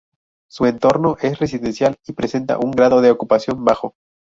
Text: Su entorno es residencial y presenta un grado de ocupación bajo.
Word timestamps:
Su 0.49 0.65
entorno 0.65 1.17
es 1.21 1.37
residencial 1.37 1.95
y 2.07 2.13
presenta 2.13 2.57
un 2.57 2.71
grado 2.71 3.01
de 3.01 3.11
ocupación 3.11 3.63
bajo. 3.63 3.93